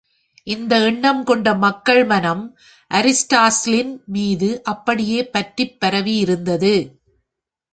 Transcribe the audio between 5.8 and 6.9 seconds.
பரவி இருந்தது!